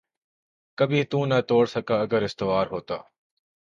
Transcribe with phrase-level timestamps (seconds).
[0.77, 2.97] کبھی تو نہ توڑ سکتا اگر استوار ہوتا